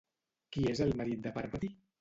[0.55, 1.75] Qui és el marit de Pàrvati?